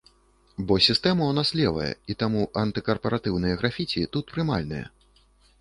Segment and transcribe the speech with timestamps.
[0.69, 4.85] Бо сістэма ў нас левая, і таму антыкарпаратыўныя графіці тут прымальныя.